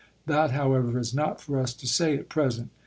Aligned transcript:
That, 0.25 0.49
how 0.49 0.73
ever, 0.73 0.97
is 0.97 1.13
not 1.13 1.39
for 1.39 1.59
us 1.59 1.75
to 1.75 1.85
say 1.85 2.17
at 2.17 2.27
present. 2.27 2.71